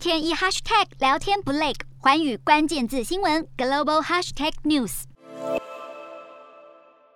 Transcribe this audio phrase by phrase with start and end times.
[0.00, 5.02] 天一 hashtag 聊天不累，环宇关键字新闻 global hashtag news。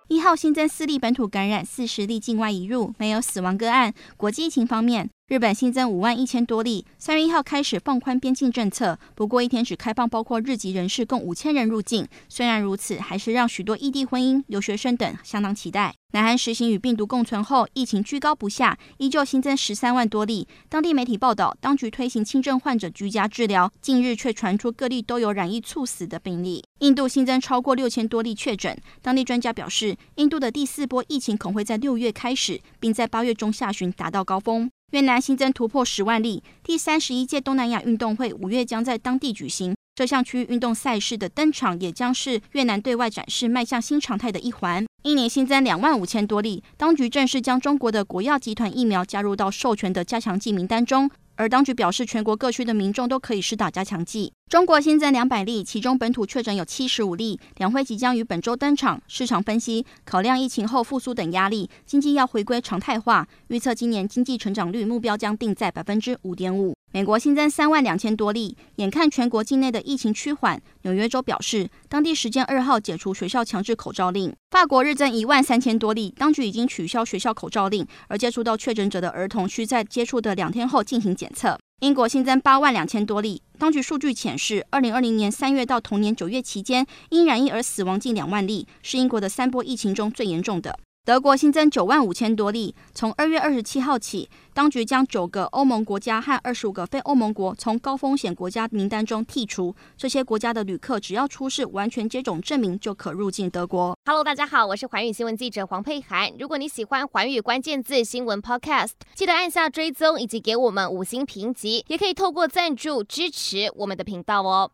[0.07, 3.91] 一号新增四例本土感染，四十例境外移入，没有死亡个案。
[4.15, 5.09] 国际疫情方面。
[5.27, 12.07] 日本新增五万一千多例，三月一号开始放宽边境政策，不过一天只开放包括日籍人士共五千人入境。
[12.29, 15.95] 虽然如此，还是让许多异地婚姻、留学生等相当期待。
[16.11, 20.47] 南韩实行与病毒共存后，疫情居高不下，依旧新增十三万多例。
[20.69, 26.63] 当地媒体报道，当局推行轻症患者居家治疗，近日却传出各地都有染疫猝死的病例。
[26.81, 34.69] 印度新增超过六千多例确诊，当地专家表示，印度的第四波疫情恐会在六月开始，并在八月中下旬达到高峰。
[34.91, 39.75] 越南新增突破十万例，第三十一届东南亚运动会五月将在当地举行。
[39.95, 44.85] 这项区域运动赛事的登场，也将是越南对外展示迈向新常态的一环。
[45.03, 51.09] 一年新增两万五千多例，当局正式将中国的国药集团疫苗加入到授权的加强剂名单中。
[51.37, 54.31] 而当局表示，全国各区的民众都可以施打加强剂。
[54.49, 57.39] 中国新增两百例，其中本土确诊有七十五例。
[57.57, 59.01] 两会即将于本周登场。
[59.07, 66.73] 市场分析，考量疫情后复苏等压力，经济要回归常态化，预测今年经济成长率目标将定在百分之五点五。
[66.95, 74.33] 美国新增三万两千多例，眼看全国境内的疫情趋缓，纽约州表示，当地时间二号解除学校强制口罩令。
[74.51, 81.59] 法国日增一万三千多例，当局已经取消学校口罩令，而接触到确诊者的儿童需在接触的两天后进行检测。
[81.81, 90.79] 英国新增八万两千多例，当局数据显示，二零二零年三月到同年九月期间，因染疫而死亡近两万例，是英国的三波疫情中最严重的。
[91.05, 92.73] 德国新增九万五千多例。
[92.91, 99.75] 从二月二十七号起，当局将九个欧盟国家和二十五个非欧盟国从高风险国家名单中剔除。
[99.95, 103.95] 这些国家的旅客只要出示完全接种证明就可入境德国。
[104.07, 106.33] Hello，大家好，我是环宇新闻记者黄佩涵。
[106.39, 114.71] 如果你喜欢环宇关键字新闻 Podcast，记得按下追踪以及给我们五星评级，也可以透过赞助支持我们的频道哦。